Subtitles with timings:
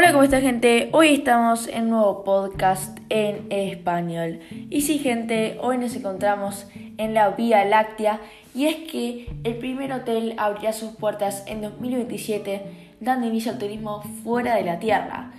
[0.00, 0.88] Hola, ¿cómo está gente?
[0.94, 4.40] Hoy estamos en un nuevo podcast en español.
[4.70, 8.18] Y sí, gente, hoy nos encontramos en la Vía Láctea
[8.54, 14.00] y es que el primer hotel abrirá sus puertas en 2027 dando inicio al turismo
[14.24, 15.32] fuera de la Tierra.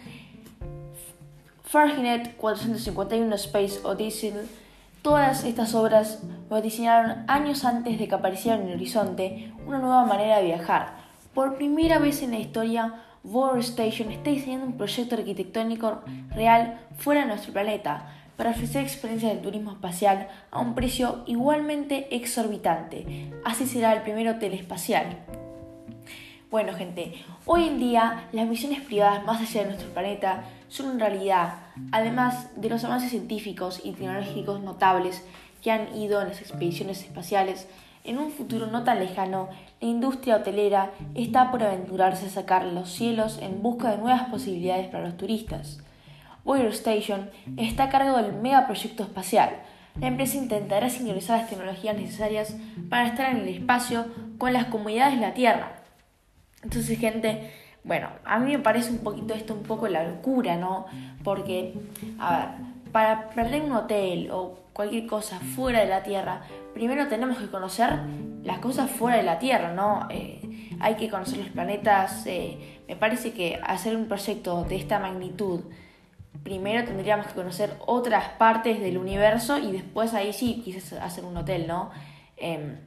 [1.64, 4.32] Fahrenheit 451 Space Odyssey
[5.02, 6.22] Todas estas obras
[6.52, 11.02] lo diseñaron años antes de que apareciera en el horizonte una nueva manera de viajar.
[11.34, 16.02] Por primera vez en la historia, Voyager Station está diseñando un proyecto arquitectónico
[16.34, 22.16] real fuera de nuestro planeta para ofrecer experiencias de turismo espacial a un precio igualmente
[22.16, 23.32] exorbitante.
[23.46, 25.18] Así será el primer hotel espacial.
[26.50, 27.14] Bueno, gente,
[27.46, 31.60] hoy en día las misiones privadas más allá de nuestro planeta son una realidad,
[31.92, 35.24] además de los avances científicos y tecnológicos notables
[35.62, 37.68] que han ido en las expediciones espaciales
[38.04, 39.50] en un futuro no tan lejano,
[39.80, 44.88] la industria hotelera está por aventurarse a sacar los cielos en busca de nuevas posibilidades
[44.88, 45.80] para los turistas.
[46.44, 49.52] Voyager Station está a cargo del megaproyecto espacial.
[50.00, 52.56] La empresa intentará sincronizar las tecnologías necesarias
[52.90, 54.06] para estar en el espacio
[54.38, 55.84] con las comunidades de la Tierra.
[56.64, 57.52] Entonces, gente,
[57.84, 60.86] bueno, a mí me parece un poquito esto un poco la locura, ¿no?
[61.24, 61.74] Porque,
[62.20, 62.48] a ver,
[62.92, 66.42] para perder un hotel o cualquier cosa fuera de la Tierra,
[66.74, 68.00] primero tenemos que conocer
[68.44, 70.08] las cosas fuera de la Tierra, ¿no?
[70.10, 72.26] Eh, hay que conocer los planetas.
[72.26, 75.62] Eh, me parece que hacer un proyecto de esta magnitud,
[76.44, 81.38] primero tendríamos que conocer otras partes del universo y después ahí sí quizás hacer un
[81.38, 81.92] hotel, ¿no?
[82.38, 82.78] Em,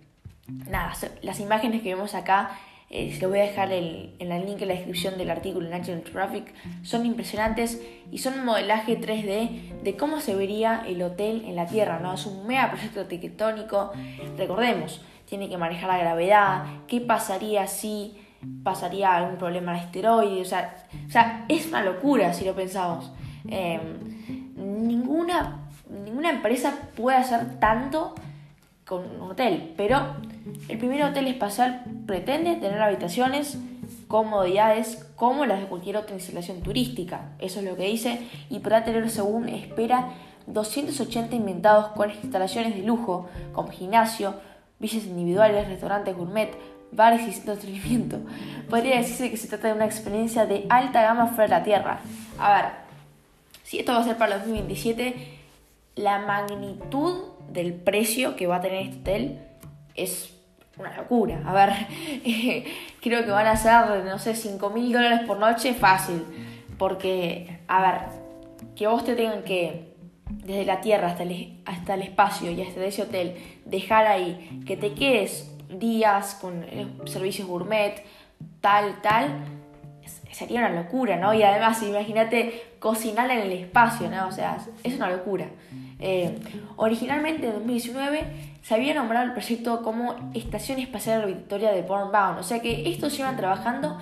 [0.49, 2.51] nada, las imágenes que vemos acá
[2.97, 5.73] eh, se lo voy a dejar en el link en la descripción del artículo en
[5.73, 11.45] National Geographic, son impresionantes y son un modelaje 3D de cómo se vería el hotel
[11.45, 12.15] en la Tierra, ¿no?
[12.15, 13.91] Es un mega proyecto arquitectónico,
[14.39, 18.17] recordemos, tiene que manejar la gravedad, qué pasaría si
[18.63, 20.77] pasaría algún problema al asteroide, o sea,
[21.09, 23.11] o sea es una locura si lo pensamos.
[23.49, 24.47] Em,
[24.87, 25.67] ninguna,
[26.05, 28.15] ninguna empresa puede hacer tanto
[28.85, 30.15] con un hotel, pero
[30.69, 33.59] el primer hotel espacial pretende tener habitaciones,
[34.09, 38.85] comodidades como las de cualquier otra instalación turística, eso es lo que dice, y podrá
[38.85, 40.11] tener según espera
[40.47, 44.35] 280 inventados con instalaciones de lujo, como gimnasio,
[44.79, 46.51] villas individuales, restaurantes gourmet,
[46.93, 48.21] bares y centros de entretenimiento.
[48.69, 52.01] Podría decirse que se trata de una experiencia de alta gama fuera de la Tierra.
[52.39, 52.73] A ver,
[53.63, 55.15] si esto va a ser para el 2027,
[55.97, 59.39] la magnitud del precio que va a tener este hotel
[59.95, 60.34] es
[60.79, 61.41] una locura.
[61.47, 61.71] A ver,
[63.01, 66.23] creo que van a ser, no sé, 5 mil dólares por noche fácil.
[66.79, 68.01] Porque, a ver,
[68.75, 69.95] que vos te tengan que,
[70.29, 74.77] desde la tierra hasta el, hasta el espacio y hasta ese hotel, dejar ahí, que
[74.77, 78.05] te quedes días con eh, servicios gourmet,
[78.61, 79.45] tal, tal,
[80.33, 81.33] sería una locura, ¿no?
[81.33, 84.27] Y además, imagínate cocinar en el espacio, ¿no?
[84.27, 85.47] O sea, es una locura.
[86.01, 86.39] Eh,
[86.77, 92.43] originalmente en 2019 se había nombrado el proyecto como Estación Espacial Victoria de Bourne-Bound, o
[92.43, 93.99] sea que estos llevan trabajando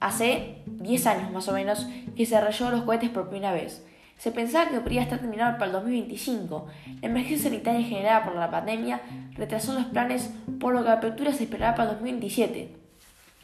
[0.00, 1.86] hace 10 años más o menos
[2.16, 3.84] que se desarrolló los cohetes por primera vez.
[4.16, 6.66] Se pensaba que podría estar terminado para el 2025.
[7.02, 9.02] La emergencia sanitaria generada por la pandemia
[9.34, 12.76] retrasó los planes, por lo que la apertura se esperaba para el 2027.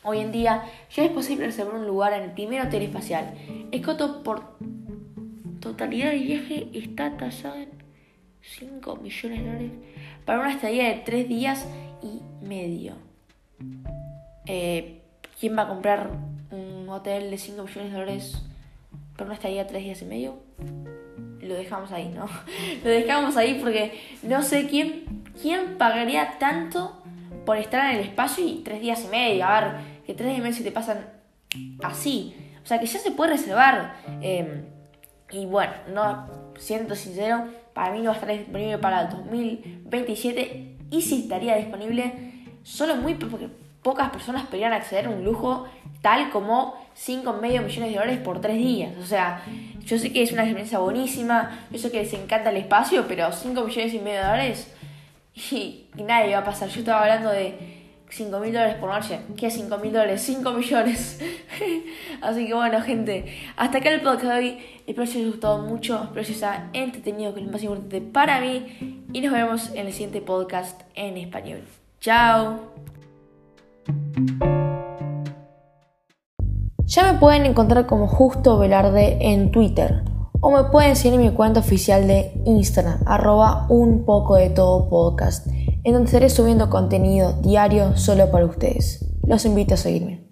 [0.02, 3.34] Hoy en día ya es posible reservar un lugar en el primer hotel espacial.
[3.70, 4.56] El por
[5.60, 7.68] totalidad de viaje está tasado en
[8.40, 9.70] 5 millones de dólares
[10.24, 11.66] para una estadía de 3 días
[12.02, 12.94] y medio.
[14.46, 15.00] Eh,
[15.38, 16.10] ¿Quién va a comprar
[16.50, 18.42] un hotel de 5 millones de dólares
[19.16, 20.38] para una estadía de 3 días y medio?
[21.40, 22.26] Lo dejamos ahí, ¿no?
[22.84, 27.02] Lo dejamos ahí porque no sé quién, quién pagaría tanto
[27.44, 29.44] por estar en el espacio y 3 días y medio.
[29.44, 29.70] A ver,
[30.06, 31.06] que 3 días y medio se te pasan
[31.82, 32.34] así.
[32.62, 33.96] O sea que ya se puede reservar.
[34.22, 34.64] Eh,
[35.30, 36.26] y bueno, no
[36.58, 41.56] siento sincero, para mí no va a estar disponible para el 2027 y si estaría
[41.56, 42.12] disponible,
[42.62, 43.18] solo muy
[43.82, 45.66] pocas personas podrían acceder a un lujo
[46.00, 48.96] tal como 5,5 millones de dólares por 3 días.
[48.98, 49.42] O sea,
[49.84, 53.32] yo sé que es una experiencia buenísima, yo sé que les encanta el espacio, pero
[53.32, 54.74] 5 millones y medio de dólares
[55.34, 56.68] y, y nadie va a pasar.
[56.68, 57.73] Yo estaba hablando de
[58.14, 59.18] 5 mil dólares por noche.
[59.36, 60.22] ¿Qué es 5 mil dólares?
[60.22, 61.20] 5 millones.
[62.22, 63.24] Así que bueno, gente,
[63.56, 64.58] hasta acá el podcast de hoy.
[64.86, 67.62] Espero que os haya gustado mucho, espero que os haya entretenido, que es lo más
[67.64, 69.04] importante para mí.
[69.12, 71.64] Y nos vemos en el siguiente podcast en español.
[72.00, 72.60] Chao.
[76.84, 80.04] Ya me pueden encontrar como Justo Velarde en Twitter
[80.40, 84.88] o me pueden seguir en mi cuenta oficial de Instagram, arroba un poco de todo
[84.90, 85.46] podcast
[85.84, 89.04] en donde estaré subiendo contenido diario solo para ustedes.
[89.26, 90.26] Los invito a seguirme.